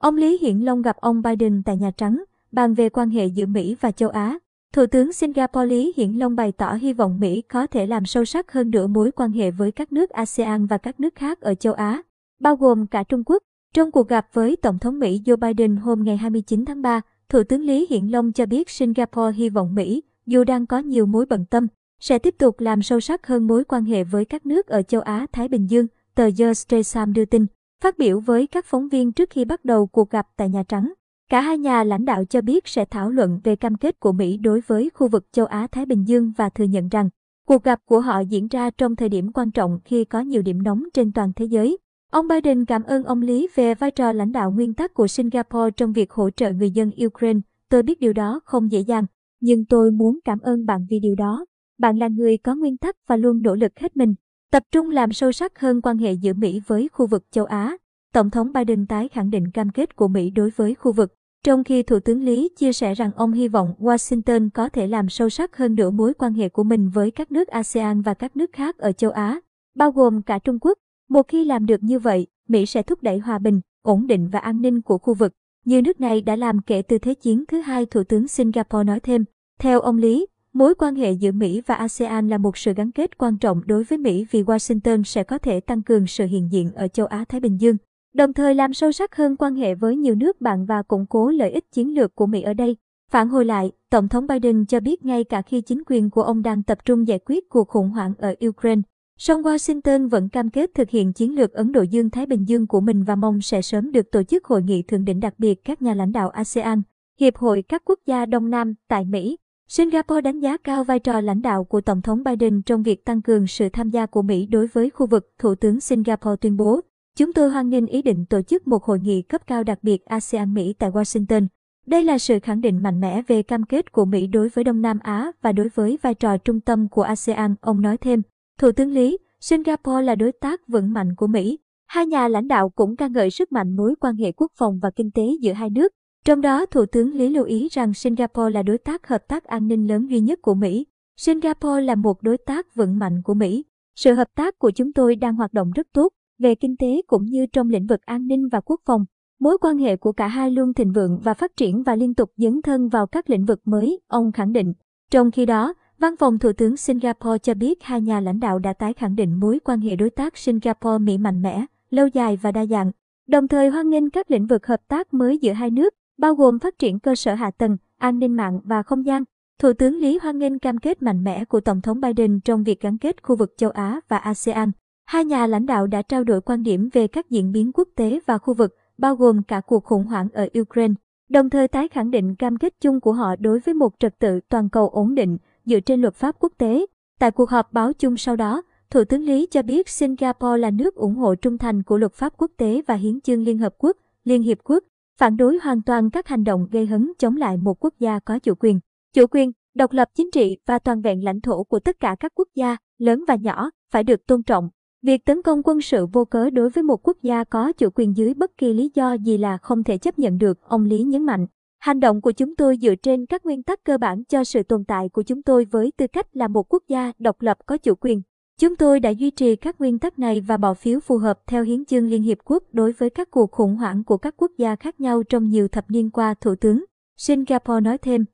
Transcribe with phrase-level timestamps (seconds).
[0.00, 3.46] Ông Lý Hiển Long gặp ông Biden tại Nhà Trắng, bàn về quan hệ giữa
[3.46, 4.38] Mỹ và châu Á.
[4.74, 8.24] Thủ tướng Singapore Lý Hiển Long bày tỏ hy vọng Mỹ có thể làm sâu
[8.24, 11.54] sắc hơn nữa mối quan hệ với các nước ASEAN và các nước khác ở
[11.54, 12.02] châu Á,
[12.40, 13.42] bao gồm cả Trung Quốc.
[13.74, 17.42] Trong cuộc gặp với Tổng thống Mỹ Joe Biden hôm ngày 29 tháng 3, Thủ
[17.42, 21.26] tướng Lý Hiển Long cho biết Singapore hy vọng Mỹ, dù đang có nhiều mối
[21.26, 21.66] bận tâm,
[22.00, 25.00] sẽ tiếp tục làm sâu sắc hơn mối quan hệ với các nước ở châu
[25.00, 27.46] Á-Thái Bình Dương, tờ The Straits đưa tin.
[27.82, 30.92] Phát biểu với các phóng viên trước khi bắt đầu cuộc gặp tại Nhà Trắng,
[31.30, 34.36] cả hai nhà lãnh đạo cho biết sẽ thảo luận về cam kết của Mỹ
[34.36, 37.08] đối với khu vực châu Á-Thái Bình Dương và thừa nhận rằng
[37.46, 40.62] cuộc gặp của họ diễn ra trong thời điểm quan trọng khi có nhiều điểm
[40.62, 41.78] nóng trên toàn thế giới.
[42.10, 45.70] Ông Biden cảm ơn ông Lý về vai trò lãnh đạo nguyên tắc của Singapore
[45.76, 47.40] trong việc hỗ trợ người dân Ukraine.
[47.68, 49.06] Tôi biết điều đó không dễ dàng,
[49.40, 51.44] nhưng tôi muốn cảm ơn bạn vì điều đó.
[51.78, 54.14] Bạn là người có nguyên tắc và luôn nỗ lực hết mình.
[54.52, 57.76] Tập trung làm sâu sắc hơn quan hệ giữa Mỹ với khu vực châu Á.
[58.12, 61.14] Tổng thống Biden tái khẳng định cam kết của Mỹ đối với khu vực,
[61.44, 65.08] trong khi Thủ tướng Lý chia sẻ rằng ông hy vọng Washington có thể làm
[65.08, 68.36] sâu sắc hơn nữa mối quan hệ của mình với các nước ASEAN và các
[68.36, 69.40] nước khác ở châu Á,
[69.74, 70.78] bao gồm cả Trung Quốc.
[71.08, 74.38] Một khi làm được như vậy, Mỹ sẽ thúc đẩy hòa bình, ổn định và
[74.38, 75.32] an ninh của khu vực,
[75.64, 79.00] như nước này đã làm kể từ Thế chiến thứ hai Thủ tướng Singapore nói
[79.00, 79.24] thêm.
[79.60, 83.18] Theo ông Lý, Mối quan hệ giữa Mỹ và ASEAN là một sự gắn kết
[83.18, 86.72] quan trọng đối với Mỹ vì Washington sẽ có thể tăng cường sự hiện diện
[86.74, 87.76] ở châu Á-Thái Bình Dương,
[88.14, 91.30] đồng thời làm sâu sắc hơn quan hệ với nhiều nước bạn và củng cố
[91.30, 92.76] lợi ích chiến lược của Mỹ ở đây.
[93.10, 96.42] Phản hồi lại, Tổng thống Biden cho biết ngay cả khi chính quyền của ông
[96.42, 98.82] đang tập trung giải quyết cuộc khủng hoảng ở Ukraine,
[99.18, 102.80] song Washington vẫn cam kết thực hiện chiến lược Ấn Độ Dương-Thái Bình Dương của
[102.80, 105.82] mình và mong sẽ sớm được tổ chức hội nghị thượng đỉnh đặc biệt các
[105.82, 106.82] nhà lãnh đạo ASEAN,
[107.20, 109.36] Hiệp hội các quốc gia Đông Nam tại Mỹ.
[109.72, 113.22] Singapore đánh giá cao vai trò lãnh đạo của Tổng thống Biden trong việc tăng
[113.22, 116.80] cường sự tham gia của Mỹ đối với khu vực, Thủ tướng Singapore tuyên bố.
[117.16, 120.04] Chúng tôi hoan nghênh ý định tổ chức một hội nghị cấp cao đặc biệt
[120.04, 121.46] ASEAN-Mỹ tại Washington.
[121.86, 124.82] Đây là sự khẳng định mạnh mẽ về cam kết của Mỹ đối với Đông
[124.82, 128.22] Nam Á và đối với vai trò trung tâm của ASEAN, ông nói thêm.
[128.58, 131.58] Thủ tướng Lý, Singapore là đối tác vững mạnh của Mỹ.
[131.86, 134.90] Hai nhà lãnh đạo cũng ca ngợi sức mạnh mối quan hệ quốc phòng và
[134.90, 135.92] kinh tế giữa hai nước.
[136.24, 139.68] Trong đó, Thủ tướng Lý lưu ý rằng Singapore là đối tác hợp tác an
[139.68, 140.86] ninh lớn duy nhất của Mỹ.
[141.16, 143.64] Singapore là một đối tác vững mạnh của Mỹ.
[143.96, 147.24] Sự hợp tác của chúng tôi đang hoạt động rất tốt, về kinh tế cũng
[147.24, 149.04] như trong lĩnh vực an ninh và quốc phòng.
[149.40, 152.32] Mối quan hệ của cả hai luôn thịnh vượng và phát triển và liên tục
[152.36, 154.72] dấn thân vào các lĩnh vực mới, ông khẳng định.
[155.10, 158.72] Trong khi đó, Văn phòng Thủ tướng Singapore cho biết hai nhà lãnh đạo đã
[158.72, 162.66] tái khẳng định mối quan hệ đối tác Singapore-Mỹ mạnh mẽ, lâu dài và đa
[162.66, 162.90] dạng,
[163.28, 166.58] đồng thời hoan nghênh các lĩnh vực hợp tác mới giữa hai nước, bao gồm
[166.58, 169.24] phát triển cơ sở hạ tầng, an ninh mạng và không gian.
[169.58, 172.80] Thủ tướng Lý hoan nghênh cam kết mạnh mẽ của Tổng thống Biden trong việc
[172.80, 174.70] gắn kết khu vực châu Á và ASEAN.
[175.06, 178.20] Hai nhà lãnh đạo đã trao đổi quan điểm về các diễn biến quốc tế
[178.26, 180.94] và khu vực, bao gồm cả cuộc khủng hoảng ở Ukraine,
[181.28, 184.40] đồng thời tái khẳng định cam kết chung của họ đối với một trật tự
[184.48, 186.86] toàn cầu ổn định dựa trên luật pháp quốc tế.
[187.18, 190.94] Tại cuộc họp báo chung sau đó, Thủ tướng Lý cho biết Singapore là nước
[190.94, 193.96] ủng hộ trung thành của luật pháp quốc tế và hiến chương Liên Hợp Quốc,
[194.24, 194.84] Liên Hiệp Quốc,
[195.20, 198.38] phản đối hoàn toàn các hành động gây hấn chống lại một quốc gia có
[198.38, 198.80] chủ quyền.
[199.14, 202.32] Chủ quyền, độc lập chính trị và toàn vẹn lãnh thổ của tất cả các
[202.34, 204.68] quốc gia, lớn và nhỏ, phải được tôn trọng.
[205.02, 208.16] Việc tấn công quân sự vô cớ đối với một quốc gia có chủ quyền
[208.16, 211.26] dưới bất kỳ lý do gì là không thể chấp nhận được, ông Lý nhấn
[211.26, 211.46] mạnh.
[211.78, 214.84] Hành động của chúng tôi dựa trên các nguyên tắc cơ bản cho sự tồn
[214.84, 217.94] tại của chúng tôi với tư cách là một quốc gia độc lập có chủ
[217.94, 218.22] quyền.
[218.60, 221.64] Chúng tôi đã duy trì các nguyên tắc này và bỏ phiếu phù hợp theo
[221.64, 224.76] hiến chương Liên Hiệp Quốc đối với các cuộc khủng hoảng của các quốc gia
[224.76, 226.84] khác nhau trong nhiều thập niên qua, Thủ tướng
[227.16, 228.24] Singapore nói thêm.